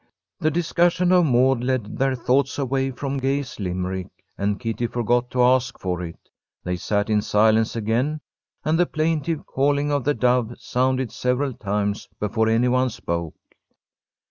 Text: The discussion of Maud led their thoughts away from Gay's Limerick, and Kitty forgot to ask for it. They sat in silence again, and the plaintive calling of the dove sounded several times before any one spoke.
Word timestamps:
The 0.39 0.49
discussion 0.49 1.11
of 1.11 1.25
Maud 1.27 1.63
led 1.63 1.99
their 1.99 2.15
thoughts 2.15 2.57
away 2.57 2.89
from 2.89 3.19
Gay's 3.19 3.59
Limerick, 3.59 4.07
and 4.35 4.59
Kitty 4.59 4.87
forgot 4.87 5.29
to 5.29 5.43
ask 5.43 5.77
for 5.77 6.01
it. 6.01 6.17
They 6.63 6.75
sat 6.75 7.07
in 7.07 7.21
silence 7.21 7.75
again, 7.75 8.21
and 8.65 8.79
the 8.79 8.87
plaintive 8.87 9.45
calling 9.45 9.91
of 9.91 10.03
the 10.03 10.15
dove 10.15 10.55
sounded 10.57 11.11
several 11.11 11.53
times 11.53 12.09
before 12.19 12.47
any 12.49 12.67
one 12.67 12.89
spoke. 12.89 13.35